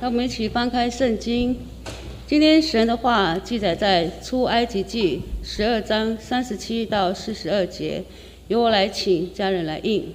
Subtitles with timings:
[0.00, 1.56] 让我们一起翻开圣经。
[2.24, 8.04] 今天神的话记载在出埃及记十二章三十七到四十二节，
[8.46, 10.14] 由我来请家人来应。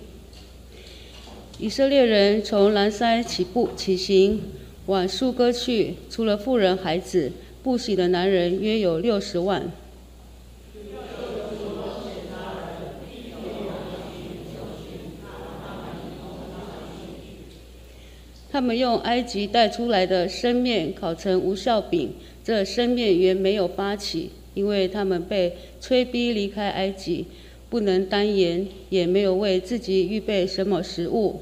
[1.60, 4.40] 以色列人从南山起步起行，
[4.85, 9.70] 往苏哥去，除了妇人孩子，步行的男人约有六十万。
[18.53, 27.26] 他们用埃及带出来的生面烤成无效饼，这生面原没有发起，因为他们被催逼离开埃及，
[27.71, 31.41] 不能单言，也没有为自己预备什么食物。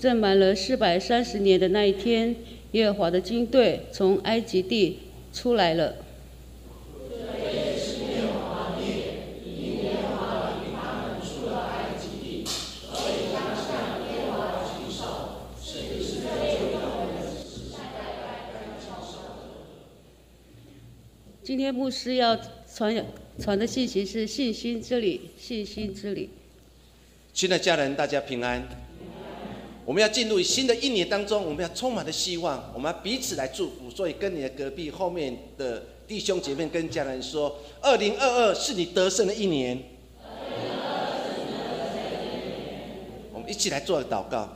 [0.00, 2.34] 正满了四百三十年的那一天，
[2.72, 5.00] 耶和华的军队从埃及地
[5.30, 5.94] 出来了。
[21.46, 22.36] 今天牧师要
[22.74, 23.06] 传
[23.38, 26.28] 传的信息是信心之理，信心之理。
[27.32, 28.66] 亲爱的家人，大家平安。
[29.84, 33.88] 我们要进入新的一年当中，我们要充满的希望，我们要彼此来祝福。
[33.88, 39.80] 所以跟你的隔壁后面的弟兄姐妹跟家人说：，二零二二是你得胜的一年。
[43.32, 44.48] 我们一起来做祷告。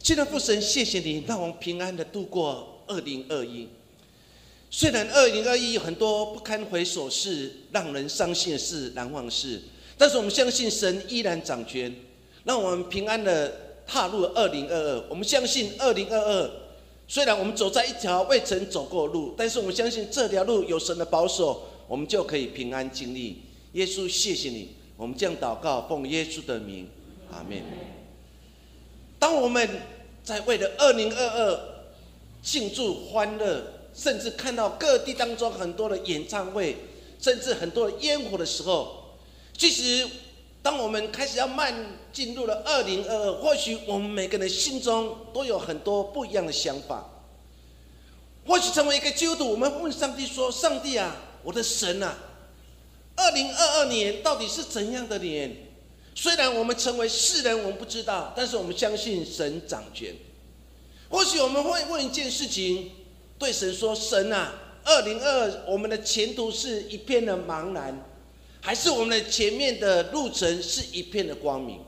[0.00, 3.68] 亲爱的父神，谢谢你让我们平安的度过二零二一。
[4.74, 9.60] 虽然二零二一很多不堪回首事、让人伤心的事、难忘事，
[9.98, 11.94] 但是我们相信神依然掌权，
[12.44, 13.54] 让我们平安的
[13.86, 15.04] 踏入二零二二。
[15.10, 16.50] 我们相信二零二二，
[17.06, 23.42] 虽然我们走在一条未曾走过路，但是我们相信这条路有神的保守，我们就可以平安经历。
[23.72, 26.88] 耶稣，谢谢你，我们这样祷告，奉耶稣的名，
[27.30, 27.62] 阿门。
[29.18, 29.68] 当我们
[30.24, 31.60] 在为了二零二二
[32.42, 33.71] 庆祝欢乐。
[33.94, 36.76] 甚至看到各地当中很多的演唱会，
[37.20, 39.16] 甚至很多的烟火的时候，
[39.56, 40.08] 其实
[40.62, 47.08] 当我们开始要慢进入了二零二二，或许我们每个人心中都有很多不一样的想法。
[48.46, 52.16] 或许成为一个基督徒，我们问上帝说：“上帝啊，我的神啊，
[53.14, 55.54] 二零二二年到底是怎样的年？”
[56.16, 60.14] 虽然我们成为世人，我们不知道，但是我们相信神掌权。
[61.08, 62.90] 或许我们会问一件事情。
[63.42, 64.54] 对神说：“神啊，
[64.84, 68.08] 二零二我们的前途是一片的茫然，
[68.60, 71.80] 还是我们的前面的路程是一片的光明？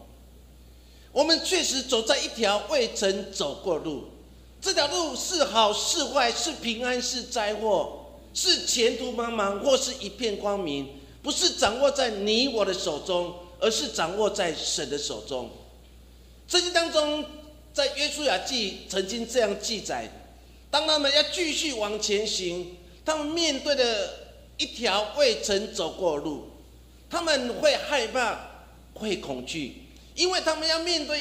[1.13, 4.07] 我们确实走在一条未曾走过路，
[4.61, 10.89] 这条路是好是坏，是平安是灾祸，是前途茫茫或是一片光明，
[11.23, 15.49] 不是掌握在你我的手中，而是掌握在神的手中。
[16.49, 17.25] 圣经当中，
[17.73, 20.11] 在约书亚记曾经这样记载。”
[20.75, 24.11] 当他们要继续往前行，他们面对的
[24.57, 26.49] 一条未曾走过路，
[27.09, 29.85] 他们会害怕，会恐惧，
[30.17, 31.21] 因为他们要面对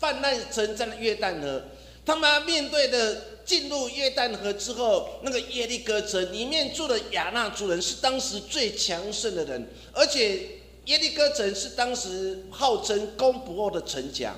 [0.00, 1.62] 泛滥成灾的约旦河，
[2.04, 10.40] 他们要面对的进入约旦河之后，那个耶利哥城里面住的亚纳族人是当时最强盛的人，而且
[10.86, 14.34] 耶利哥城是当时号称攻不破的城墙。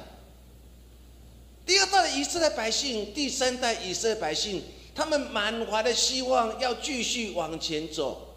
[1.67, 4.63] 第二代以色列百姓，第三代以色列百姓，
[4.95, 8.35] 他们满怀的希望要继续往前走。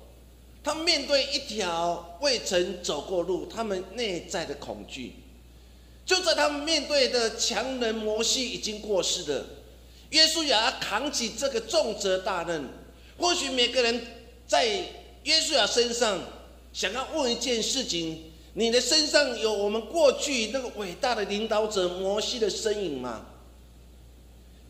[0.64, 5.14] 他们面对一条未曾走过路，他们内在的恐惧。
[6.06, 9.46] 就在他们面对的强人摩西已经过世了，
[10.12, 12.70] 约书亚扛起这个重责大任。
[13.18, 14.08] 或许每个人
[14.48, 14.66] 在
[15.24, 16.18] 约书亚身上，
[16.72, 18.27] 想要问一件事情。
[18.58, 23.28] 你的身上有我们过去那个伟大的领导者摩西的身影吗？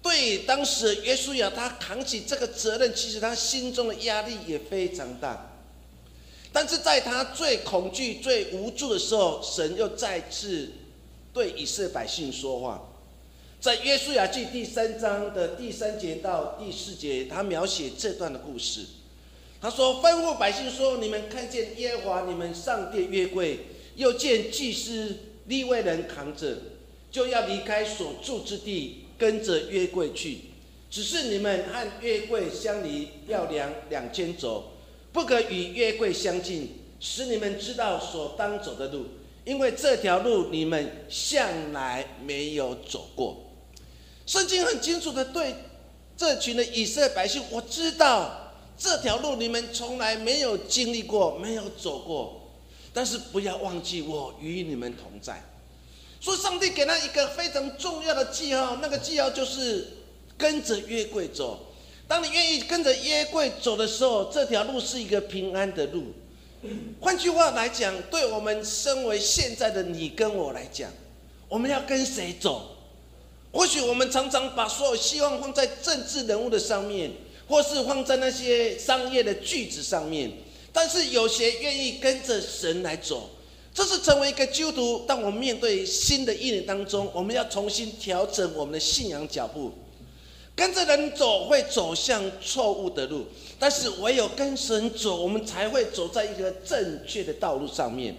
[0.02, 5.54] 对，当时约书亚他扛起这个责任，其实他心中的压力也非常大。
[6.52, 10.70] 但是在他最恐惧、最无助的时候，神又再次
[11.32, 12.90] 对以色列百姓说话。
[13.62, 18.82] 在约书亚记第三章的第三节到第四节，他描写这段的故事。
[19.62, 23.60] 他说：“吩咐百姓说，你们看见耶和华你们上帝约柜。”
[23.98, 25.18] 又见祭司
[25.48, 26.58] 利未人扛着，
[27.12, 30.40] 就要离开所住之地，跟着约柜去。
[30.90, 34.72] 只是你们和约柜相离要两两千走，
[35.12, 39.06] 不可与约柜相近，使你们知道所当走的路，
[39.44, 43.46] 因为这条路你们向来没有走过。
[44.26, 45.56] 圣经很清楚的对
[46.16, 52.47] 这群的以色列百姓，我知道这条路你们从来没有经历过，没有走过。
[52.98, 55.40] 但是不要忘记我与你们同在。
[56.20, 59.88] 所以上帝给他一个非常重要的记号，那个记号就是
[60.36, 61.60] 跟着约柜走。
[62.08, 66.06] 当你愿意跟着约柜走的时候，这条路是一个平安的路。
[67.00, 70.90] 换句话来讲，对我们身为现在的你跟我来讲，
[71.48, 72.78] 我们要跟谁走？
[73.52, 77.12] 或许我们常常把所有希望放在政治人物的上面，
[77.48, 80.32] 或是放在那些商业的句子上面。
[80.72, 83.30] 但是有些愿意跟着神来走，
[83.74, 85.06] 这是成为一个基督徒。
[85.08, 89.72] 当我们面对新的一年当中，我们要重新调整我们的信仰脚步。
[90.56, 93.28] 跟着人走会走向错误的路，
[93.60, 98.16] 但是唯有跟神走，我们才会走在一个正确的道路上面。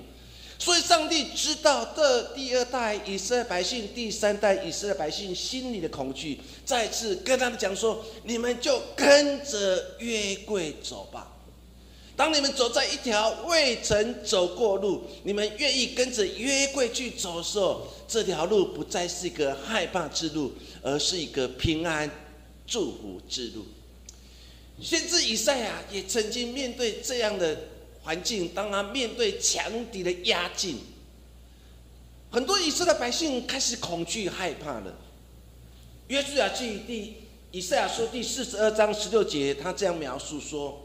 [0.56, 11.37] 所以，上帝知道这第二代以色列百姓、第三代以色列百姓心里的恐惧，再次跟他们讲说：“你们就跟着约柜走吧。
[12.18, 22.10] 当你们走在一条未曾走过路，你们愿意跟着约柜去走的时候，这条路不再是一个害怕之路，而是一个平安
[22.66, 23.64] 祝福之路。”
[24.82, 27.56] 先知以赛亚也曾经面对这样的。
[28.00, 29.62] 环境，当他面对强
[29.92, 30.78] 敌的压境，
[32.30, 34.96] 很多以色列百姓开始恐惧害怕了。
[36.06, 37.16] 约书亚记第
[37.50, 40.80] 以赛亚书第四十二章十六节，他这样描述说：“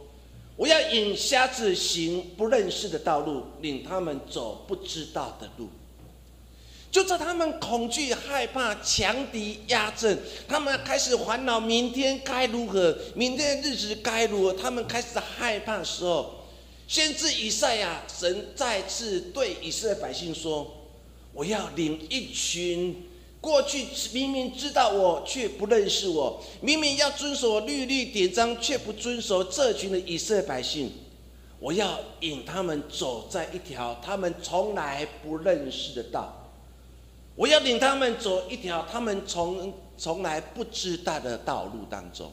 [0.56, 5.70] 我要引瞎子行不认识的道路，领他们走不知道的路。”
[6.92, 10.16] 就在他们恐惧害怕强敌压阵，
[10.48, 16.46] 他们开始烦恼明天该如何，明天的日子该如何，他们开始害怕的时候。
[16.88, 20.72] 先知以赛亚，神再次对以色列百姓说
[21.34, 23.04] ：“我要领一群
[23.44, 30.90] 过去明明知道我却不认识我，明明要遵守律律典章却不遵守这群的以色列百姓，
[31.60, 36.34] 我要引他们走在一条他们从来不认识的道，
[37.36, 42.31] 我要领他们走一条他们从从来不知道的道路当中。”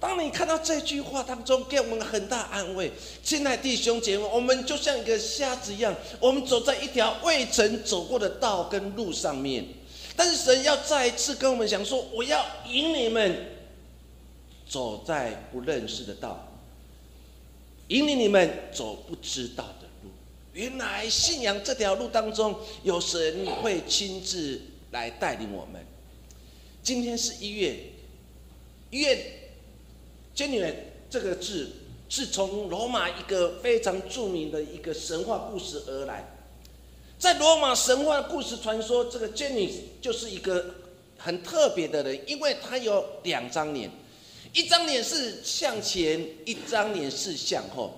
[0.00, 2.90] 当你看到这句话当中，给我们很大安慰。
[3.22, 9.64] 亲爱弟兄姐妹，我们就像一个瞎子一样，我们走在一条未曾走过的道跟路上面。
[10.22, 13.34] 但是神要再一次跟我们讲说：“我要引你们
[14.68, 16.46] 走在不认识的道，
[17.88, 20.10] 引领你们走不知道的路。”
[20.52, 25.82] 原来信仰这条路当中，有神会亲自来带领我们。
[26.82, 27.78] 今天是一月，
[28.90, 29.36] 一月。
[30.34, 30.62] 仙女
[31.08, 31.70] 这个字
[32.10, 36.39] 是从罗马一个非常著名的一个神话故事而来。
[37.20, 39.70] 在罗马神话故事传说，这个仙女
[40.00, 40.64] 就是一个
[41.18, 43.90] 很特别的人，因为她有两张脸，
[44.54, 47.92] 一张脸是向前，一张脸是向后。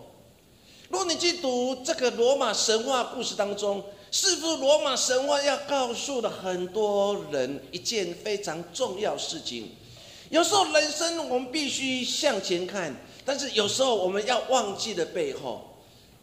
[0.89, 9.71] 如果你去读这个罗马神话故事当中，是不是罗马神话要告诉了很多人一件非常重要事情？
[10.31, 12.93] 有时候人生我们必须向前看，
[13.25, 15.69] 但是有时候我们要忘记的背后。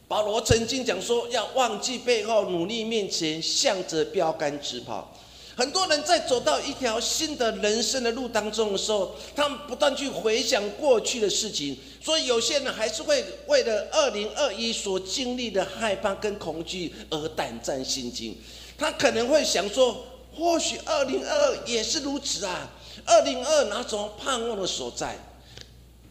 [0.09, 5.13] 保罗曾经讲说，要忘记背后，努力面前，向着标杆直跑。
[5.55, 18.35] 很多人在走到一条新的人生的路当中的时候，他们不断去回想过去的事情，所以有些人还是会为了二零二一所经历的害怕跟恐惧而胆战心惊。
[18.79, 20.03] 他可能会想说，
[20.35, 22.67] 或许二零二二也是如此啊。
[23.05, 25.15] 二零二哪种盼望的所在，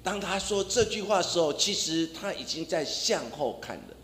[0.08, 3.94] 当他说这句话的时候，其实他已经在向后看了。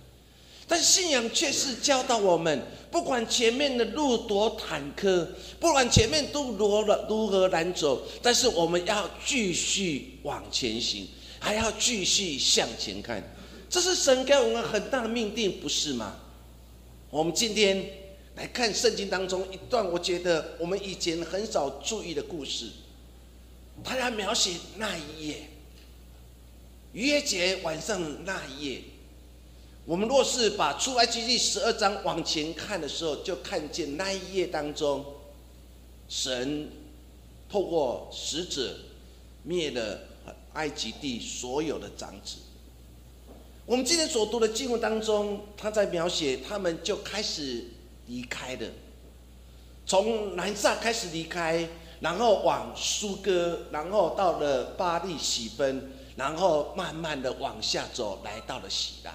[0.68, 5.26] 但信仰却是教导我们，不管前面的路多坎坷，
[5.58, 11.08] 不管前面都如何如何难走，但是我们要继续往前行，
[11.40, 13.24] 还要继续向前看。
[13.70, 16.16] 这是神给我们很大的命定，不是吗？
[17.08, 17.82] 我们今天
[18.36, 22.66] 来看圣经当中一段，我觉得我们以前很少注意的故事。
[23.82, 25.48] 他要描写那一夜，
[26.94, 28.80] 逾越节晚上那一夜。
[29.84, 35.04] 我们若是把出埃及记十二章往前看的时候，就看见那一夜当中，
[36.08, 36.70] 神
[37.50, 38.76] 透过使者
[39.42, 40.02] 灭了
[40.52, 42.36] 埃及地所有的长子。
[43.66, 47.64] 我们今天所读的经文当中，他在描写他们就开始
[48.06, 48.68] 离开了，
[49.84, 51.68] 从南萨开始离开。
[52.00, 59.14] 然后往苏哥，然后到了巴利喜分，然后慢慢的往下走，来到了喜拉。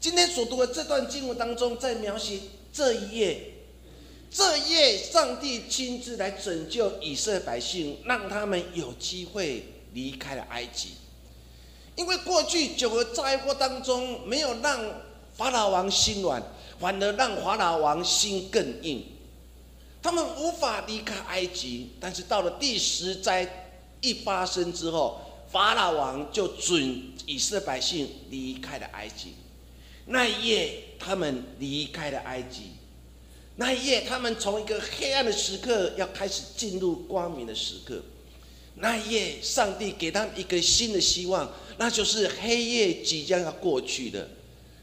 [0.00, 2.40] 今天所读的这段经文当中，在描写
[2.72, 3.52] 这一页，
[4.30, 10.90] 这一页上帝亲自来拯救以色列百姓，让他们有机会离开了埃及。
[11.96, 14.78] 因为过去九个灾祸当中，没有让
[15.32, 16.42] 法老王心软，
[16.78, 19.06] 反而让法老王心更硬。
[20.02, 23.63] 他们无法离开埃及，但是到了第十灾
[24.04, 25.20] 一发生之后，
[25.50, 29.34] 法老王就准以色列百姓离开了埃及。
[30.06, 32.72] 那一夜，他们离开了埃及。
[33.56, 38.02] 那一夜，他们从一个黑暗的时刻要开始进入光明的时刻。
[38.74, 44.28] 那一夜，上帝给他们一个新的希望，那就是黑夜即将要过去的，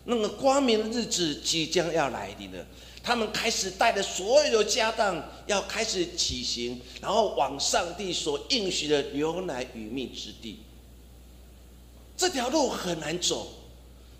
[0.06, 2.66] 那个光明的日子即将要来临了。
[3.04, 10.60] 他们开始带着所有的家当，要开始起行，然后往上帝所应许的牛奶与蜜之地。
[12.16, 13.48] 这条路很难走，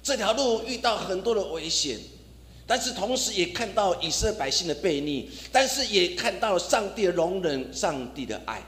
[0.02, 2.00] 这条路遇到很多的危险，
[2.66, 8.64] 但是同时也看到以色列百姓的悖逆，但是也看到了上帝的容忍，上帝的爱。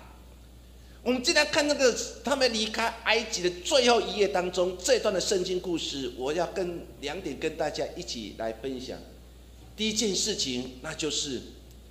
[1.01, 1.93] 我们今天看那个
[2.23, 8.97] 他们离开埃及的最后一页当中这段的圣经故事，我要跟两点跟大家一起来分享。
[9.75, 11.41] 第一件事情，那就是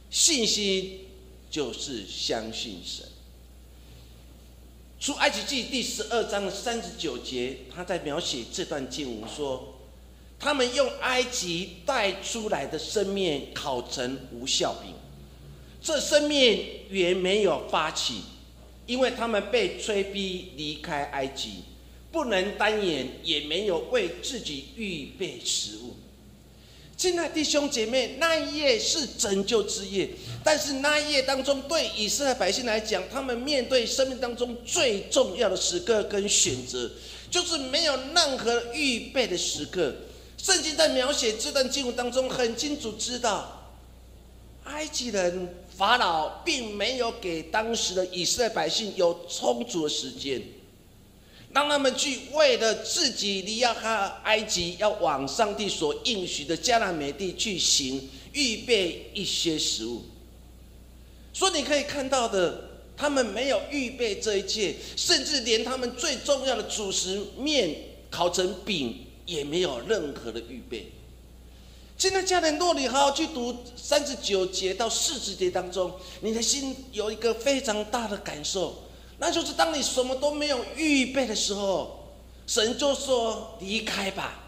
[0.09, 1.01] 信心，
[1.51, 3.05] 就是相信神。
[5.01, 9.81] 出埃及记第十二章的三十九节，他在描写这段经文说
[10.39, 14.95] ：“他们用埃及带出来的生面烤成无效饼，
[15.83, 18.21] 这生面原没有发起，
[18.87, 21.65] 因为他们被催逼离开埃及，
[22.13, 25.97] 不能单言，也没有为自己预备食物。”
[27.03, 30.09] 亲爱的弟兄姐妹，那一夜是拯救之夜，
[30.45, 36.89] 但是那一夜当中，对以色列百姓来讲，他们面对生命当中最重要的时刻跟选择，
[37.29, 39.93] 就是没有任何预备的时刻。
[40.39, 43.73] 圣经在描写这段经文当中，很清楚知道，
[44.63, 50.41] 埃及人法老并没有给当时的以色列百姓有充足的时间。
[51.53, 60.03] 让他们去为了自己离开埃及，要往上帝所应许的迦南美地去行，预备一些食物。
[61.35, 67.77] 所以你可以看到的，他们没有预备这一切，甚至连他们最重要的主食面
[68.11, 70.91] 烤成饼也没有任何的预备。
[71.99, 75.93] 现在家人，若你好好去读三十九节到四十节当中，
[76.23, 78.85] 你的心有一个非常大的感受。
[79.23, 82.13] 那就是当你什么都没有预备的时候，
[82.45, 84.41] 神就说离开吧。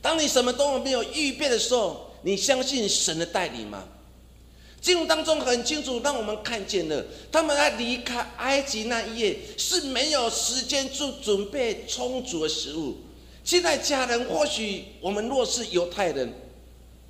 [0.00, 3.84] 当你什么都没有预备的时候，你相信神的带领吗？
[4.80, 12.96] 经文当中很清楚，让我们看见了他们在离开埃及那一夜是没有时间做准备充足的食物。
[13.44, 16.32] 现在家人，或许我们若是犹太人，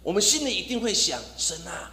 [0.03, 1.93] 我们心里一定会想：神啊，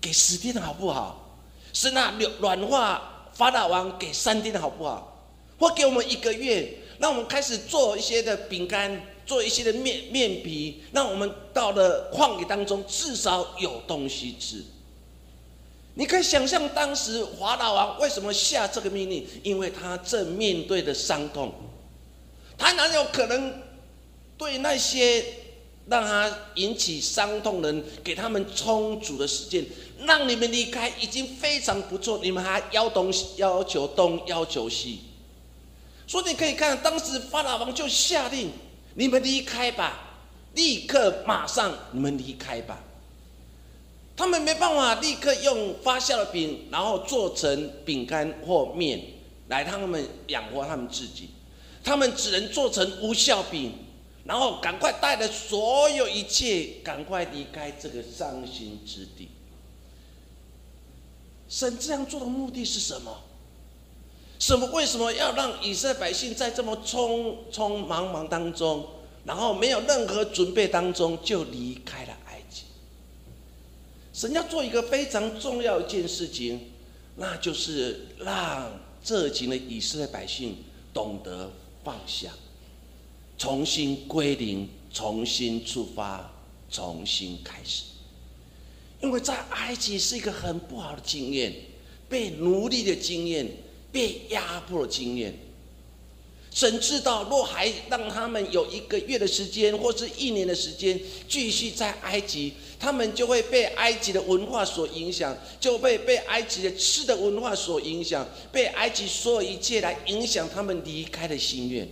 [0.00, 1.38] 给十天好不好？
[1.72, 3.14] 神啊，软化。
[3.38, 5.30] 法老王给三天好不好？
[5.60, 14.64] 或给我们一个月，让我们开始做一些的饼干，做一些的面面皮，让我们到了旷野当中至少有东西吃。
[15.94, 19.24] 你可以想象当时法老王为什么下这个命令？
[19.44, 21.54] 因为他正面对的伤痛，
[22.56, 23.62] 他哪有可能
[24.36, 25.24] 对那些
[25.88, 29.64] 让他引起伤痛的人给他们充足的时间？
[30.00, 35.00] 让你们离开已经非常不错，你们还要东西要求东要求西，
[36.06, 38.50] 所以你可以看当时法老王就下令
[38.94, 40.14] 你们离开吧，
[40.54, 42.78] 立刻马上你们离开吧。
[44.16, 49.00] 他们没办法立刻用发酵的饼，然后做成饼干或面
[49.48, 51.30] 来他们养活他们自己，
[51.82, 53.72] 他们只能做成无效饼，
[54.28, 59.30] 然后赶快带着所有一切，赶快离开这个伤心之地。
[61.48, 63.22] 神这样做的目的是什么？
[64.38, 64.66] 什么？
[64.66, 68.86] 为什么要让以色列百姓在这么匆匆忙忙当中，
[69.24, 72.64] 然后没有任何准备当中就离开了埃及？
[74.12, 76.70] 神要做一个非常重要一件事情，
[77.16, 80.58] 那就是让这群的以色列百姓
[80.92, 81.50] 懂得
[81.82, 82.30] 放下，
[83.38, 86.28] 重新归零，重新出发，
[86.68, 87.84] 重新开始。
[89.00, 91.54] 因为在埃及是一个很不好的经验，
[92.08, 93.48] 被奴隶的经验，
[93.92, 95.32] 被压迫的经验。
[96.52, 111.88] 神知道，若还让他们有一个月的时间，或是一年的时间，继续在埃及，他们就会被埃及的文化所影响，就被被埃及的吃的文化所影响，被埃及所有一切来影响他们离开的心愿。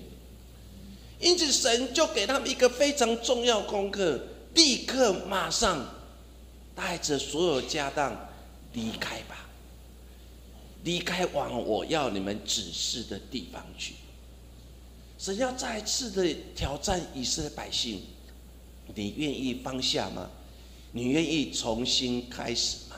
[1.20, 4.20] 因此，神就给他们一个非常重要功课：
[4.54, 5.94] 立刻马上。
[6.76, 8.14] 带着所有家当
[8.74, 9.48] 离开吧，
[10.84, 13.94] 离开往我要你们指示的地方去。
[15.18, 18.02] 神要再次的挑战以色列百姓，
[18.94, 20.30] 你愿意放下吗？
[20.92, 22.96] 你愿意重新开始吗？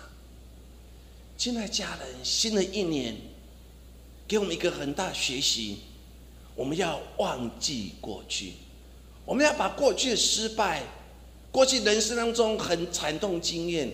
[1.37, 3.17] 亲爱家人，新的一年
[4.27, 5.83] 给我们一个很大学习，
[6.59, 8.55] 我们要忘记过去，
[9.25, 10.83] 我们要把过去的失败、
[11.53, 13.88] 过去人生当中很惨痛经验，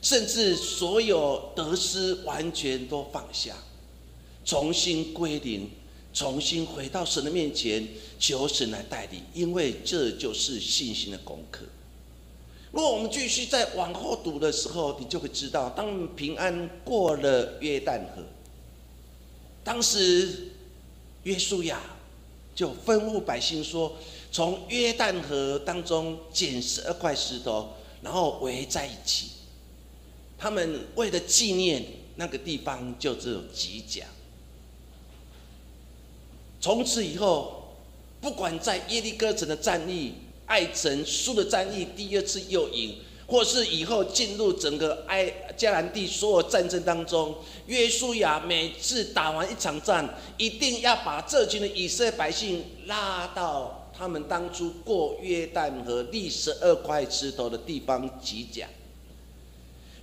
[0.00, 3.54] 甚至所有得失，完全都放下，
[4.46, 5.68] 重新归零。
[6.14, 7.86] 重新回到神的面前，
[8.18, 11.66] 求神来带领，因为这就是信心的功课。
[12.72, 18.22] 如果我们继续再往后读的时候，你就会知道，当平安过了约旦河，
[19.62, 20.52] 当时
[21.24, 21.82] 约书亚
[22.56, 23.92] 就吩咐百姓说
[24.32, 29.28] ：“从约旦河当中捡十二块石头，然后围在一起。
[30.38, 31.84] 他们为了纪念
[32.16, 34.06] 那个地方，就只有几甲。”
[36.58, 37.76] 从此以后，
[38.20, 40.14] 不管在耶利哥城的战役、
[40.46, 47.34] 爱城输的战役，第二次又赢，或是以后进入整个埃加兰地所有战争当中，
[47.66, 58.68] 约书亚每次打完一场战，一定要把这群的以色列百姓拉到他们当初过约旦河立十二块石头的地方集甲。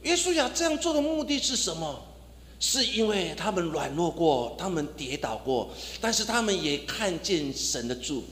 [0.02, 2.04] 约书亚这样做的目的是什么？
[2.60, 8.28] 是因为他们软弱过，他们跌倒过，但是他们也看见神的祝福。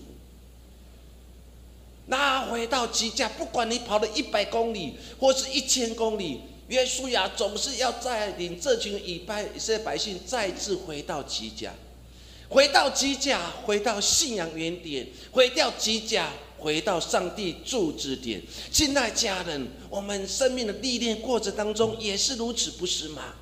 [2.12, 11.74] 那回到基家，不管你跑了一百公里或是一千公里，约书亚总是要带领这群以拜以色列百姓再次回到基家，
[12.50, 18.42] 回到基家，回到信仰原点，回到基家，回到上帝住之点。
[18.70, 23.36] 亲爱家人，我们生命的历练过程当中也是如此，不是吗？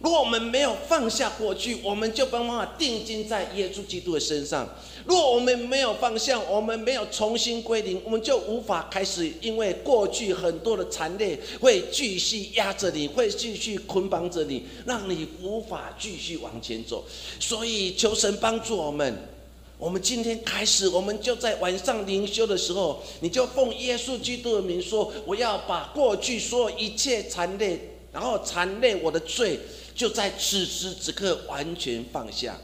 [0.00, 4.68] 如果我们没有放下过去，我们就没办法定睛在耶稣基督的身上。
[5.04, 9.30] 如果我们没有方向，我们没有重新归零，我们就无法开始。
[9.42, 17.04] 因为过去很多的残累会继续压着你，会继续捆绑着你，让你无法继续往前走。
[17.38, 19.28] 所以求神帮助我们。
[19.76, 27.78] 我们今天开始，我们就在晚上灵修的时候，你就奉耶稣基督的名说：“我要把过去所有一切残累，
[28.10, 29.58] 然后残累我的罪。”
[29.94, 32.58] 就在此时此刻完全放下，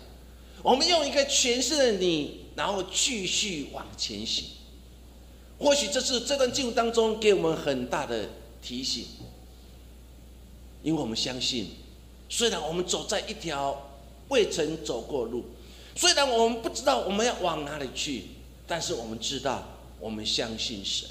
[0.62, 4.44] 我们用一个全新的你，然后继续往前行。
[5.58, 8.28] 或许这是这段经文当中给我们很大的
[8.62, 9.04] 提醒，
[10.82, 11.70] 因为我们相信，
[12.28, 13.90] 虽然我们走在一条
[14.28, 15.44] 未曾走过路，
[15.94, 18.24] 虽然我们不知道我们要往哪里去，
[18.66, 19.66] 但是我们知道，
[19.98, 21.08] 我们相信神。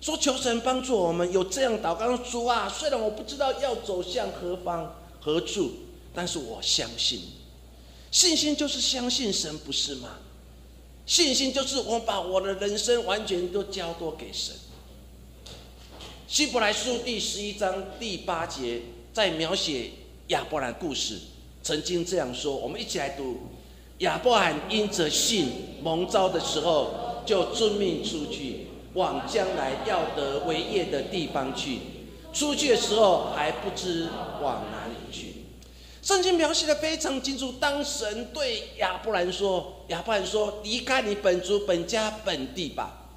[0.00, 4.94] 说求神帮助我们有这样祷告主啊，虽然我不知道要走向何方。
[5.20, 5.70] 何处，
[6.12, 7.22] 但是我相信，
[8.14, 10.10] 信心就是相信神，不是吗？
[11.04, 14.54] 信心就是我把我的人生完全都交托给神。
[16.28, 19.90] 希伯来书第十一章第八节在描写
[20.28, 21.18] 亚伯兰故事，
[21.60, 23.36] 曾经这样说，我们一起来读：
[23.98, 25.48] 亚伯兰因着信
[25.82, 31.80] 蒙召的时候，就遵命出去，往将来要得为业的地方去。
[32.32, 34.08] 出去的时候还不知
[34.40, 34.93] 往哪里，
[36.04, 37.52] 圣经描写的非常清楚。
[37.52, 43.08] 当神对亚伯兰说：“亚伯兰说，离开你本族、本家、本地吧，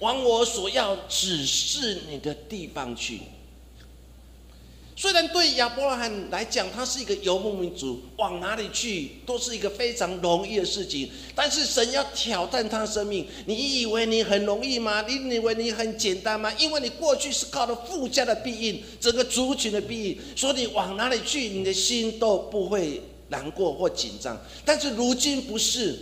[0.00, 3.22] 往我所要指示你的地方去。”
[5.00, 11.08] 虽然对亚伯拉罕来讲，他是一个游牧民族，往哪里去都是一个非常容易的事情。
[11.36, 15.02] 但是神要挑战他的生命，你以为你很容易吗？
[15.02, 16.52] 你以为你很简单吗？
[16.58, 24.36] 因为你过去是靠着富家的庇应，整个族群的庇应，所以你往哪里去，你的心都不会难过或紧张。
[24.64, 25.96] 但是如今不是，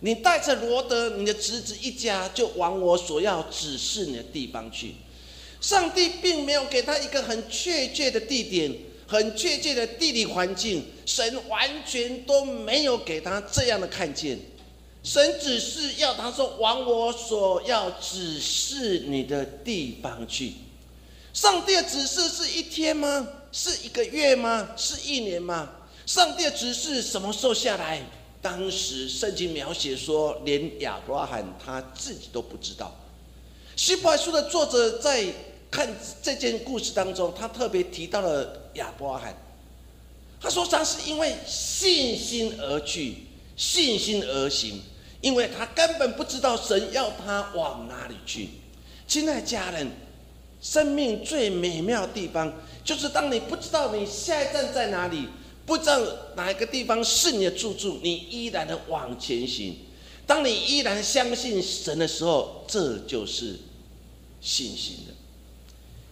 [0.00, 4.94] 你带着罗德，你的侄子一家，就往我所要指示你的地方去。
[5.62, 14.36] 上帝并没有给他一个很确切的地点、很确切的地理环境，神完全都没有给他这样的看见。
[15.04, 20.54] 神只是要他说：“往我所要指示你的地方去。”
[21.32, 23.28] 上帝的指示是一天吗？
[23.52, 24.70] 是一个月吗？
[24.76, 25.70] 是一年吗？
[26.06, 28.04] 上帝的指示什么时候下来？
[28.40, 32.92] 当时圣经描写说，连亚伯拉罕他自己都不知道。
[33.76, 35.32] 希伯来书的作者在。
[35.72, 35.88] 看
[36.22, 39.34] 这件故事当中，他特别提到了亚伯拉罕。
[40.38, 43.16] 他说他是因为信心而去，
[43.56, 44.82] 信心而行，
[45.22, 48.50] 因为他根本不知道神要他往哪里去。
[49.08, 49.90] 亲爱家人，
[50.60, 52.52] 生命最美妙的地方，
[52.84, 55.26] 就是当你不知道你下一站在哪里，
[55.64, 55.98] 不知道
[56.36, 59.74] 哪一个地方是你的住处，你依然的往前行。
[60.26, 63.58] 当你依然相信神的时候，这就是。
[64.44, 65.14] 信心的。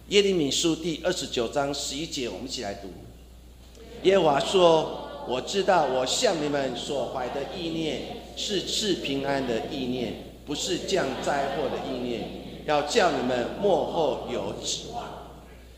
[0.09, 2.89] 耶利米书第二十九章十一节，我们一起来读。
[4.03, 12.27] 耶和华说：“我知道我向你们所怀的意念是赐平安的意念，不是降灾祸的意念，
[12.65, 15.31] 要叫你们幕后有指望。”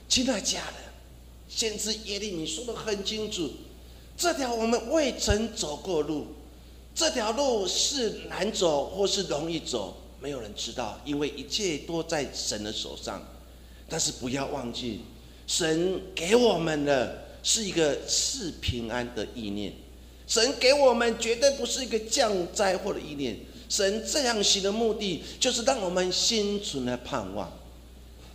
[0.09, 0.75] 亲爱的家人，
[1.47, 3.51] 先知耶利米说的很清楚，
[4.17, 6.25] 这条我们未曾走过路，
[6.95, 13.21] 这条路是难走或是容易走，没有人知道，因为一切都在神的手上。
[13.93, 15.01] 但是不要忘记，
[15.45, 19.71] 神给我们的是一个赐平安的意念，
[20.25, 23.37] 神给我们绝对不是一个降灾祸的意念。
[23.69, 27.55] 神这样行的目的，就是让我们心存的盼望，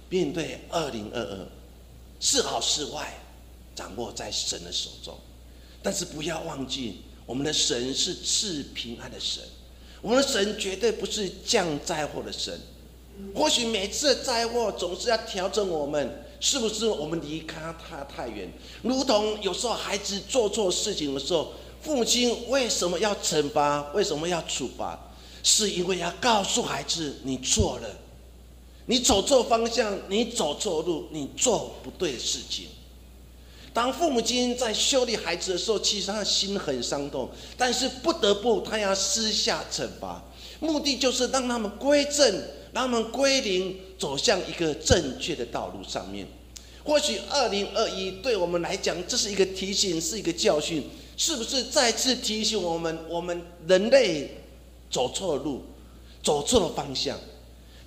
[0.09, 1.49] 面对二零二二，
[2.21, 3.19] 是好是坏，
[3.75, 5.19] 掌握在神的手中。
[5.83, 9.43] 但是不要忘记，我们的神是赐平安的神，
[10.03, 12.57] 我们的神绝对不是降灾祸的神。
[13.35, 18.51] 或许每次灾祸总是要调整我们，是不是我们离开他太远？
[18.83, 21.53] 如同有时候孩子做错事情的时候，
[21.83, 23.91] 父母亲为什么要惩罚？
[23.93, 24.99] 为什么要处罚？
[25.43, 27.89] 是因为要告诉孩子你错了，
[28.87, 32.67] 你走错方向，你走错路，你做不对事情。
[33.73, 40.23] 当父母亲在修理孩子的时候，其实他心很伤痛，但是不得不他要私下惩罚，
[40.59, 42.43] 目的就是让他们归正。
[42.73, 46.27] 让他们归零，走向一个正确的道路上面。
[46.85, 50.85] 或许二零二一对我们来讲，这是一个提醒，是一个教训，
[51.17, 54.31] 是不是再次提醒我们，我们人类
[54.91, 55.63] 走错了路，
[56.23, 57.19] 走错了方向？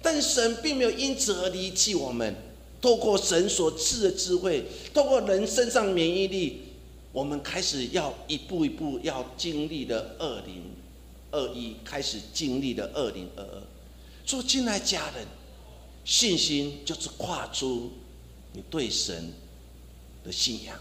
[0.01, 2.35] 但神并没有因此而离弃我们。
[2.81, 6.63] 透过神所赐的智慧，透过人身上免疫力，
[7.11, 10.63] 我们开始要一步一步要经历的二零
[11.29, 13.61] 二一，开始经历的二零二二。
[14.25, 15.25] 做进来家人，
[16.05, 17.91] 信心就是跨出
[18.53, 19.33] 你对神
[20.23, 20.77] 的信仰。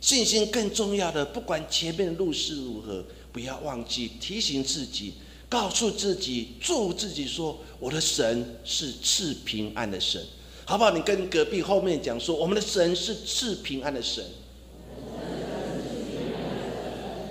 [0.00, 5.14] 信心更重要的，不管前面的路是如何，不要忘记提醒自己，
[5.48, 10.24] 告诉自己，祝自己说：“我的神是赐平安的神，
[10.64, 14.24] 好不好？”你跟隔壁后面讲说：“我们的神是赐平安的神。”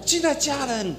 [0.05, 0.95] 进来家人，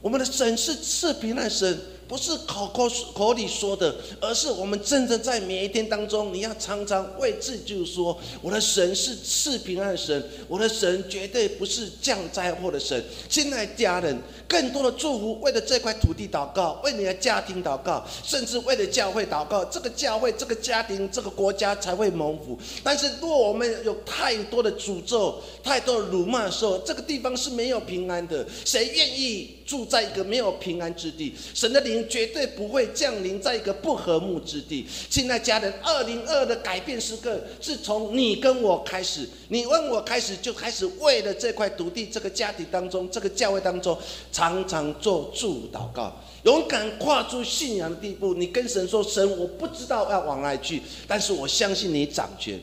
[0.00, 1.78] 我们的神是赐平安的神。
[2.10, 13.00] 不是口口口里说的，而是我们真正在每一天当中，你要常常为自己就说：我的神是赐平安的神，我的神绝对不是降灾祸的神。
[13.28, 22.58] 亲爱家人，更多的祝福，为了这块土地祷告，为你的家庭祷告，甚至为了教会祷告，这个教会、这个家庭、这个国家才会蒙福。
[22.82, 28.44] 但是，若我们有太多的诅咒、太多的辱骂的时候，这个地方是没有平安的。
[28.64, 31.32] 谁愿意住在一个没有平安之地？
[31.54, 32.00] 神的灵。
[32.08, 34.84] 绝对不会降临在一个不和睦之地。
[35.08, 43.96] 亲爱家人，二零二的改变时刻是从你跟我开始，你问我开始，就开始为了这块土地、这个家庭当中、这个教会当中，
[44.32, 48.34] 常常做助祷告，勇敢跨出信仰的地步。
[48.34, 52.58] 你跟神说：“神，我不知道要往哪里去，但是我相信你掌权。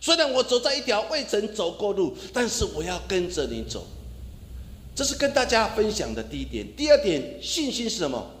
[0.00, 3.86] 虽然我走在一条未曾走过路，但是我要跟着你走。”
[5.00, 6.76] 这是跟大家分享的第一点。
[6.76, 8.32] 第二点，信心是什么？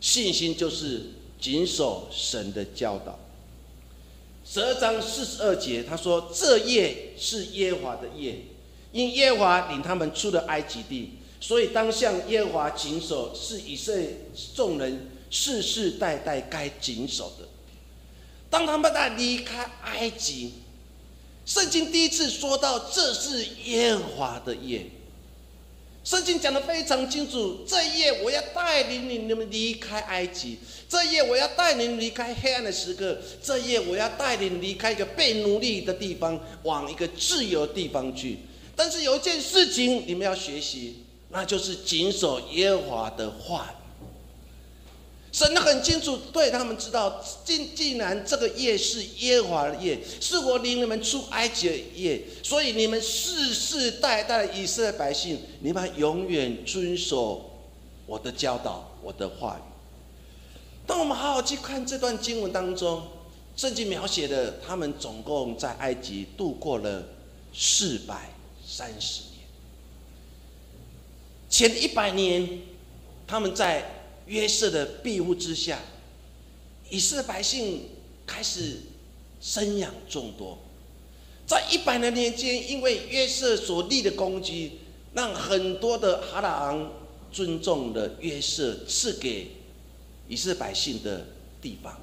[0.00, 1.02] 信心就是
[1.38, 3.18] 谨守神的教导。
[4.42, 8.36] 十二章四十二节，他说：“这夜是耶华的夜，
[8.90, 17.46] 因耶华领他们出了埃及地，所以当向耶华谨守，是以色列众人世世代代该谨守的。”
[18.48, 20.54] 当他们在离开埃及，
[21.44, 24.86] 圣经第一次说到这是耶华的夜。
[26.04, 30.58] 圣经讲的非常清楚，这一夜我要带领你你们离开埃及，
[30.88, 38.38] 这一夜我要带领离开黑暗的时刻，这一夜我要带领离开一个被奴隶的地方，往一个自由的地方去。
[38.74, 43.74] 但是有一件事情你们要学习，那就是谨守耶和华的话。
[45.30, 57.60] 神很清楚，对他们知道，竟既然这个夜是耶和华的夜，是我领你们出埃及的夜，所以你们世世代代以色列百姓，你们永远遵守
[58.06, 59.62] 我的教导，我的话语。
[60.86, 63.02] 当我们好好去看这段经文当中，
[63.54, 67.04] 圣经描写的他们总共在埃及度过了
[67.52, 68.30] 四百
[68.66, 69.46] 三十年，
[71.50, 72.60] 前一百年
[73.26, 73.97] 他们在。
[74.28, 75.80] 约瑟的庇护之下，
[76.90, 77.88] 以色列百姓
[78.26, 78.82] 开始
[79.40, 80.58] 生养众多。
[81.46, 84.80] 在一百的年间，因为约瑟所立的功绩，
[85.14, 86.92] 让很多的哈拉昂
[87.32, 89.52] 尊重了约瑟赐给
[90.28, 91.26] 以色列百姓的
[91.62, 91.98] 地方。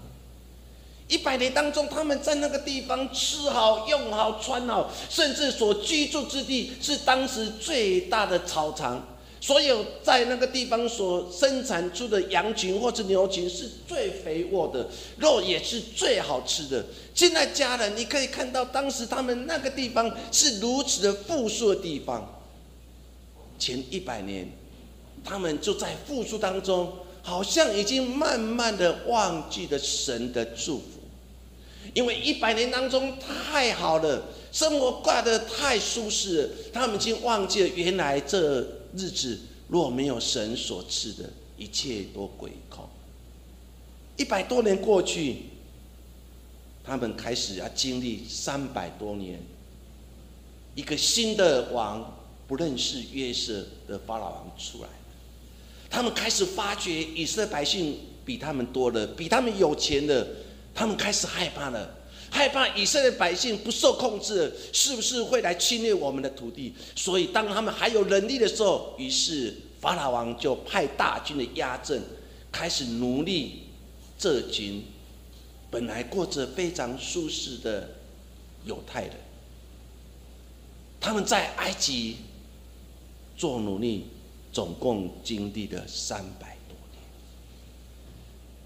[1.08, 9.15] 一百年当中，他们在那个地方吃好、用好、穿好，甚至所居住之地是当时最大的草场。
[9.46, 16.84] 所有在那个地方所生产出的羊群或者牛群是最肥沃的，肉也是最好吃的。
[17.14, 22.42] 现在家人，你可以看到当时他们那个地方是如此的富庶的地方。
[23.60, 24.50] 前一百年，
[25.24, 30.86] 他们就在富庶当中，好像已经慢慢的忘记了神的祝福，
[31.94, 38.84] 因为一百年当中太好了，生活过得太舒适了，他们已经忘记了原来这。
[38.96, 42.88] 日子若没有神所赐的一切都归空。
[44.18, 45.44] 一百多年过去，
[46.84, 49.40] 他们开始要经历三百多年，
[50.74, 54.90] 一个新的王不认识约瑟的法老王出来，
[55.90, 60.28] 他们开始发觉以色列百姓比他们多了，比他们有钱的，
[60.74, 62.05] 他们开始害怕了。
[62.36, 66.74] 害怕以色列百姓不受控制，是不是会来侵略我们的土地？
[66.94, 72.04] 所以当他们还有能力的时候，于是法老王就派大军的压阵，
[72.52, 73.64] 开始奴隶
[74.20, 74.84] 这群
[75.72, 77.92] 本来过着非常舒适的
[78.66, 79.12] 犹太人。
[81.00, 82.18] 他们在埃及
[83.38, 84.08] 做奴隶，
[84.52, 86.55] 总共经历了三百。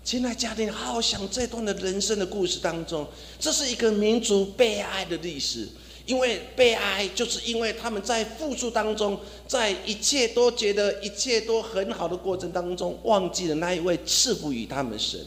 [0.09, 3.07] 亲爱家庭，好好想这段的人生的故事当中，
[3.39, 5.69] 这是一个民族悲哀的历史。
[6.07, 15.23] 因为悲哀，就是因为他们在付出当中，在一切都觉得一切都很好的过程当中，忘记了那一位赐福于他们神。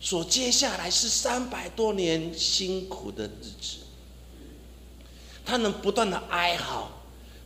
[0.00, 3.80] 所接下来是三百多年辛苦的日子，
[5.44, 6.90] 他们不断的哀嚎，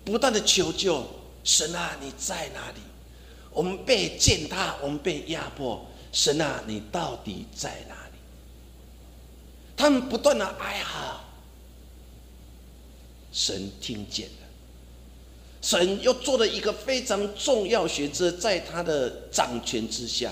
[0.05, 1.05] 不断的求救，
[1.43, 2.79] 神啊，你在哪里？
[3.51, 5.85] 我们被践踏，我们被压迫。
[6.13, 8.19] 神啊，你到底在哪里？
[9.75, 11.25] 他们不断的哀嚎，
[13.33, 14.47] 神听见了，
[15.63, 20.31] 神又做了一个非常重要选择，在他的掌权之下。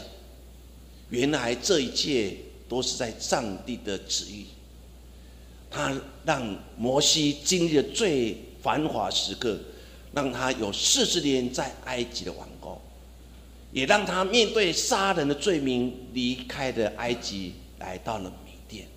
[1.09, 2.37] 原来这一切
[2.69, 4.49] 都是在上帝的旨意，
[5.71, 9.59] 他让摩西经历了最繁华时刻，
[10.13, 12.47] 让他有四十年在埃及的王。
[13.73, 18.89] 也让他面对杀人的罪名，离开了埃及，来到了缅甸。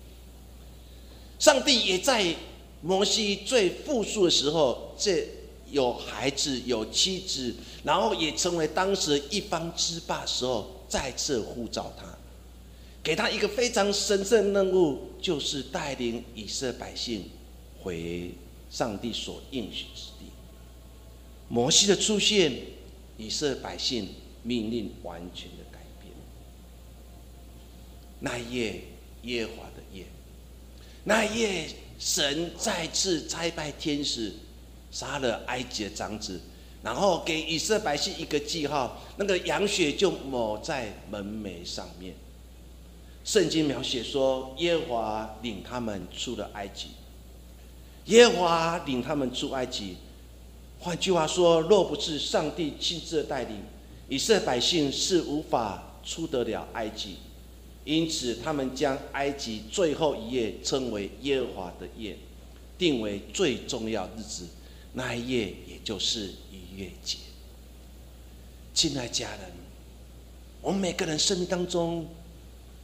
[1.38, 2.34] 上帝也在
[2.80, 5.28] 摩西最富庶的时候，这
[5.70, 12.06] 有孩子有妻子，然后也成为当时一方之霸时候，再次呼召他，
[13.02, 17.24] 给他一个非常神圣任务，就是带领以色列百姓
[17.80, 18.32] 回
[18.70, 20.26] 上帝所应许之地。
[21.48, 22.52] 摩西的出现，
[23.16, 24.08] 以色列百姓。
[24.44, 26.12] 命令完全的改变。
[28.20, 28.80] 那夜，
[29.22, 30.06] 耶华的夜，
[31.02, 34.32] 那夜，神再次差派天使
[34.92, 36.40] 杀了埃及的长子，
[36.82, 42.14] 然后给以色列百姓一个记号，那个羊血就抹在门楣上面。
[43.24, 46.88] 圣经描写说，耶华领他们出了埃及，
[48.04, 49.96] 耶华领他们出埃及。
[50.78, 53.62] 换句话说，若不是上帝亲自的带领，
[54.08, 57.16] 以色列百姓是无法出得了埃及，
[57.84, 62.16] 因此他们将埃及最后一夜称为耶和华的夜，
[62.76, 64.46] 定为最重要日子。
[64.92, 67.18] 那一夜也就是逾越节。
[68.74, 69.40] 亲爱家人，
[70.60, 72.06] 我们每个人生命当中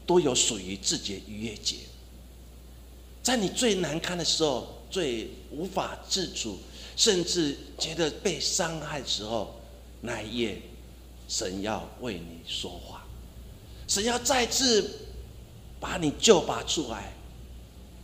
[0.07, 1.77] 都有属于自己的逾越节。
[3.23, 6.59] 在你最难堪的时候，最无法自主，
[6.97, 9.55] 甚至觉得被伤害的时候，
[10.01, 10.63] 那一夜。
[11.31, 13.07] 神要为你说话，
[13.87, 15.07] 神要再次
[15.79, 17.13] 把你救拔出来，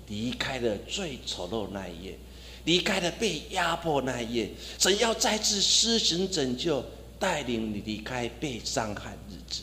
[0.07, 2.19] 离开了最丑陋那一页，
[2.65, 4.51] 离开了被压迫那一页。
[4.79, 6.85] 神要再次施行拯救，
[7.19, 9.63] 带领你离开被伤害日子，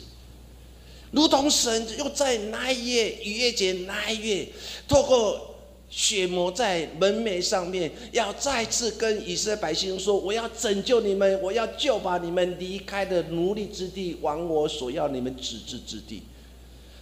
[1.10, 4.48] 如同神又在那一夜逾越节那一月，
[4.86, 5.53] 透过。
[5.96, 16.24] 血抹在门楣上面，要再次跟以色列百姓说：“我要拯救你们，我要救把你们离开的奴隶之地，往我所要你们指治之地。”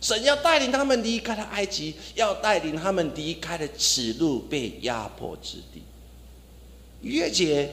[0.02, 5.82] 神要带领他们离开了埃及，要带领他们离开了此路被压迫之地。
[7.00, 7.70] 约节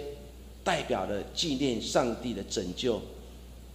[0.64, 3.02] 代表了纪念上帝的拯救，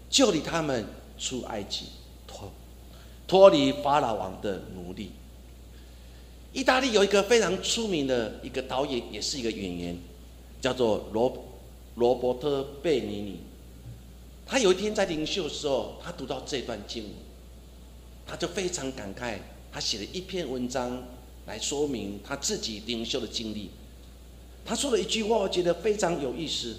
[0.09, 0.87] 救离他们
[1.19, 1.85] 出埃及，
[2.27, 2.51] 脱
[3.29, 5.11] 脱离法老王的奴隶。
[6.55, 9.99] 意大利有一个非常出名的一个导演，也是一个演员，
[10.61, 11.47] 叫做罗
[11.97, 13.41] 罗伯特贝尼尼。
[14.47, 17.13] 他有一天在灵修的时候，他读到这段经文，
[18.25, 19.39] 他就非常感慨，
[19.73, 21.03] 他写了一篇文章
[21.47, 23.71] 来说明他自己领袖的经历。
[24.65, 26.77] 他说了一句话，我觉得非常有意思。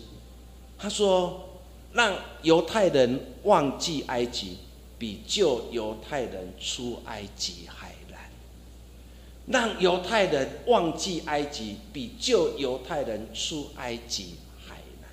[0.77, 1.49] 他说
[1.91, 4.57] ：“让犹太人忘记埃及，
[4.97, 7.93] 比救犹太人出埃及还。
[9.47, 15.09] 让犹太人忘记埃及，比救犹太人出埃及还难。”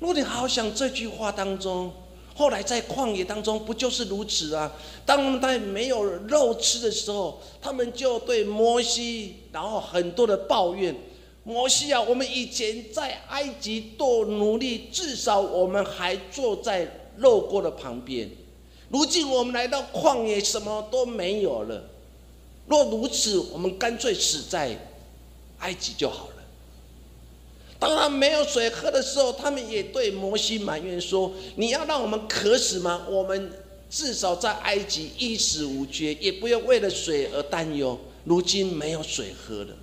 [0.00, 1.92] 如果你好想这句话当中，
[2.34, 4.70] 后来在旷野当中不就是如此啊？
[5.06, 10.94] 当他们在没有肉吃的时候，他们就对摩西，然后很多的抱怨。
[11.44, 18.28] 摩西啊，我们以前在埃及做奴隶，至少我们还坐在肉锅的旁边。
[18.90, 21.84] 如今我们来到旷野，什么都没有了。
[22.66, 24.76] 若如此，我们干脆死在
[25.58, 26.32] 埃及就好了。
[27.78, 33.06] 当他没有水喝的时候，他们也对摩西埋怨说：“你要让我们渴死吗？
[33.08, 33.52] 我们
[33.88, 37.98] 至少在埃及衣食无缺，也不用为了水而担忧。
[38.24, 39.76] 如今没有水喝了。”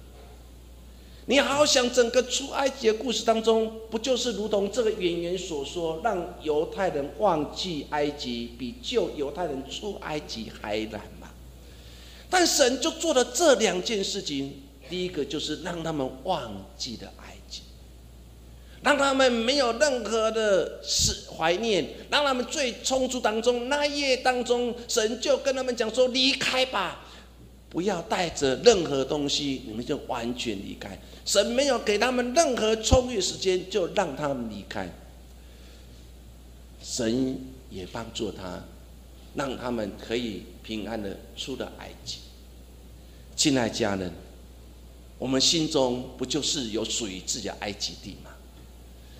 [1.26, 11.00] 你好好想整个出埃及的故事当中，不就是如同这个演员所说，让犹太人忘记埃及，比救犹太人出埃及还难？
[12.34, 17.62] 但神就做了这两件事情，第一个就是让他们忘记了埃及，
[18.82, 27.06] 让他们没有任何的是怀念，让他们最冲突当中那夜当中，神就跟他们讲说：离开吧。
[27.70, 31.00] 不要带着任何东西，你们就完全离开。
[31.26, 34.90] 神没有给他们任何充裕时间，就让他们离开。
[36.82, 38.64] 神也帮助他，
[39.36, 42.20] 让他们可以平安的出了埃及。
[43.36, 44.12] 亲爱家人，
[45.20, 48.32] 我们心中不就是有属于自己的埃及地吗？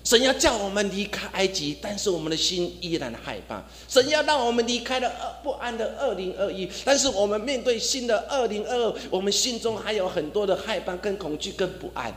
[0.04, 3.64] 神要叫我们离开埃及，但是我们的心依然害怕。
[3.88, 5.10] 神要让我们离开了
[5.42, 12.14] 不安的二零二一，但是我们面对新的二零二二，我们心中还有很多的害怕、跟恐惧、跟不安。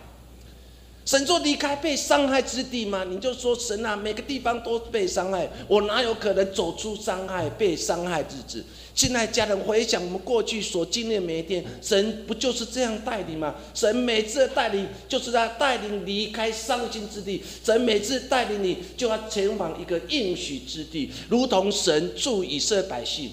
[1.05, 3.05] 神说离开被伤害之地吗？
[3.05, 8.65] 你就说神啊，每个地方都被伤害，我哪有可能走出伤害、被伤害日子？
[8.97, 13.53] 亲爱家人，回想我们过去所经历的每一天，神不就是这样带领吗？
[13.75, 23.29] 神每次的带领，就是他带领离开伤心之地；神每次带领你，就要前往一个应许之地，如同神助以色列百姓。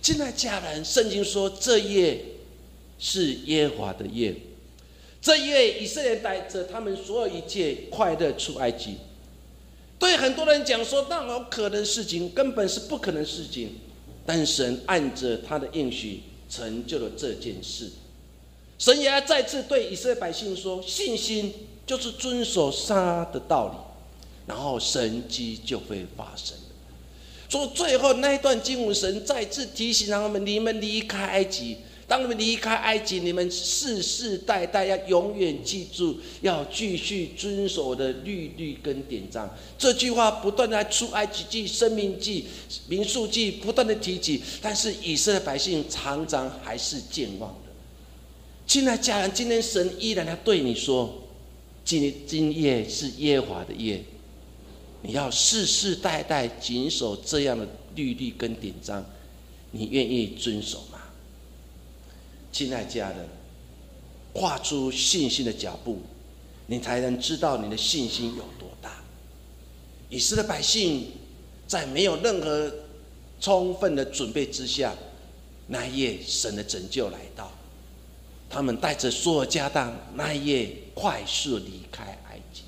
[0.00, 2.24] 亲爱家人，圣经说这夜
[3.00, 4.32] 是耶和华的夜，
[5.20, 8.98] 这夜以色列带着他们所有一切快乐出埃及。
[9.98, 13.70] 对很多人讲说，那有可能事情，根本是不可能事情。
[14.24, 17.90] 但神按着他的应许成就了这件事，
[18.78, 21.52] 神也再次对以色列百姓说：信心
[21.86, 23.74] 就是遵守他的道理，
[24.46, 26.56] 然后神迹就会发生
[27.48, 31.78] 说最后那一段经文，神再次提醒他们：你们离开埃及。
[32.08, 39.48] 当你们离开埃及，你们世世代代要永远记住，要继续遵守的律律跟典章。
[39.78, 42.44] 这句话不断在出埃及记、生命记、
[42.88, 47.72] 民数记不断的提及，但是以色列百姓常常还是健忘的。
[48.66, 51.22] 亲爱家人，今天神依然要对你说：
[51.84, 54.02] 今今夜是耶和华的夜，
[55.02, 59.02] 你要世世代代谨守这样的律律跟典章，
[59.70, 60.84] 你愿意遵守？
[62.52, 63.26] 亲爱家人，
[64.34, 66.02] 跨出信心的脚步，
[66.66, 69.02] 你才能知道你的信心有多大。
[70.10, 71.06] 以色列百姓
[71.66, 72.70] 在没有任何
[73.40, 74.94] 充分的准备之下，
[75.66, 77.50] 那一夜神的拯救来到，
[78.50, 82.64] 他们带着所有家当，那一夜快速离开埃及，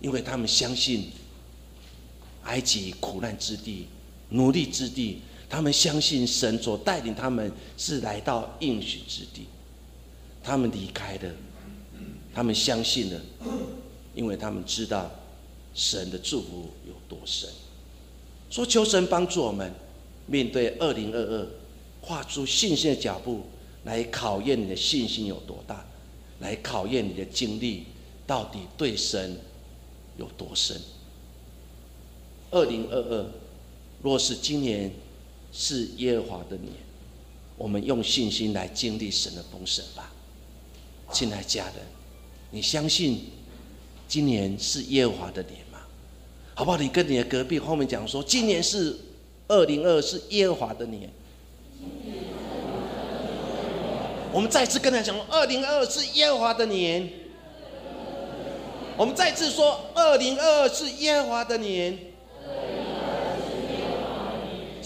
[0.00, 1.12] 因为他们相信
[2.42, 3.86] 埃及苦难之地、
[4.30, 5.20] 奴隶之地。
[5.50, 9.46] 他们相信神所带领他们是来到应许之地，
[10.42, 11.34] 他们离开了，
[12.34, 13.20] 他们相信了，
[14.14, 15.10] 因为他们知道
[15.72, 17.48] 神的祝福有多深。
[18.50, 19.72] 说求神帮助我们
[20.26, 21.46] 面对二零二二，
[22.02, 23.44] 跨出信心的脚步，
[23.84, 25.82] 来考验你的信心有多大，
[26.40, 27.84] 来考验你的经历
[28.26, 29.34] 到底对神
[30.18, 30.78] 有多深。
[32.50, 33.26] 二零二二，
[34.02, 34.92] 若是今年。
[35.52, 36.72] 是耶和华的年，
[37.56, 40.12] 我们用信心来经历神的丰盛吧，
[41.12, 41.74] 亲爱家人，
[42.50, 43.24] 你相信
[44.06, 45.78] 今年是耶和华的年吗？
[46.54, 46.76] 好不好？
[46.76, 48.96] 你跟你的隔壁后面讲说，今年是
[49.48, 51.10] 二零二，是耶和华的年。
[54.30, 57.10] 我们再次跟他讲，二零二是耶和华的年。
[58.96, 61.98] 我们再次说，二零二是耶和华的年。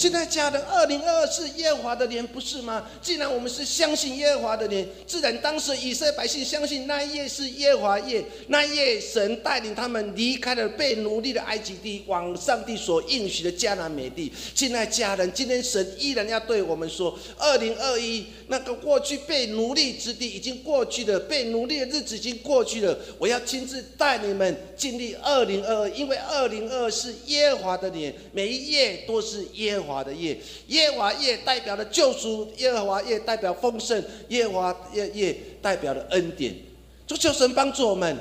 [0.03, 2.85] 现在家人，二零二二是耶和华的年，不是吗？
[3.01, 14.33] 既然我们是相信耶和华的年，自然当时以色列百姓相信那一夜是耶和华夜，那一夜神带领他们离开了被奴隶的埃及地，往上帝所应许的迦南美地。
[14.57, 29.81] 现在家人，今天神依然要对我们说，二零二一那个过去被奴隶之地已经过去了，被奴隶的日子已经过去了，我要亲自带你们经历二零二二，因为二零二二是耶和华的年，每一夜都是耶。
[29.81, 30.39] 和华的夜，
[30.69, 36.57] 耶华夜代表了救赎，耶和华夜代表丰盛，耶华夜夜代表了恩典。
[37.07, 38.17] 主求神帮助我们，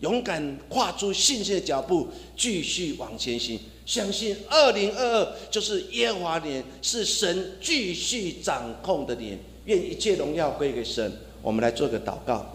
[0.00, 3.60] 勇敢跨出信心的脚步，继续往前行。
[3.84, 9.38] 相信二零二二就是耶华年，是神继续掌控的年。
[9.66, 11.12] 愿一切荣耀归给神。
[11.42, 12.50] 我们来做个祷告。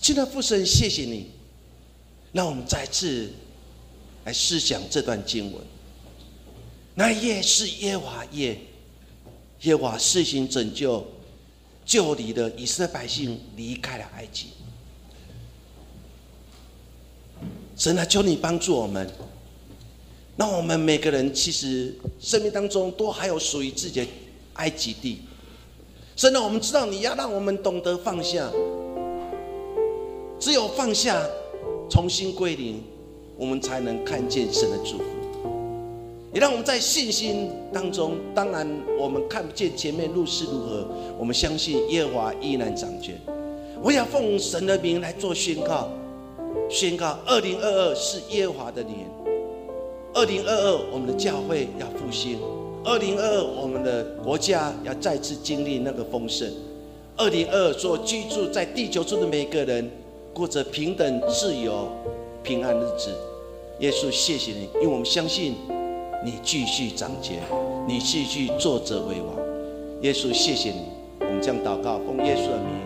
[0.00, 1.26] 亲爱的父神，谢谢你，
[2.32, 3.30] 让我们再次
[4.24, 5.62] 来思想这段经文。
[6.98, 8.58] 那夜是耶华夜，
[9.60, 11.06] 耶华施行拯救，
[11.84, 14.48] 救离的以色列百姓离开了埃及。
[17.76, 19.08] 神啊，求你帮助我们，
[20.36, 24.08] 让我们每个人其实生命当中都还有属于自己的
[24.54, 25.20] 埃及地。
[26.16, 28.50] 神啊，我们知道你要让我们懂得放下，
[30.40, 31.24] 只有放下，
[31.88, 32.82] 重新归零，
[33.36, 35.04] 我们才能看见神的祝福。
[36.32, 38.68] 也让我们在信心当中，当然
[38.98, 40.86] 我们看不见前面路是如何，
[41.18, 43.18] 我们相信耶和华依然掌权。
[43.82, 45.88] 我要奉神的名来做宣告，
[46.68, 48.98] 宣告二零二二是耶和华的年，
[50.12, 52.38] 二零二二我们的教会要复兴，
[52.84, 56.46] 二零二二我们的国家要再次经历那个丰盛，
[57.16, 59.90] 二零二二做居住在地球中的每个人
[60.34, 61.88] 过着平等、自由、
[62.42, 63.10] 平安日子。
[63.78, 65.54] 耶稣，谢谢你，因为我们相信。
[66.24, 67.40] 你继续掌权，
[67.86, 69.36] 你继续作着为王。
[70.02, 70.82] 耶稣，谢谢你，
[71.20, 72.77] 我们将祷告，奉耶稣的名。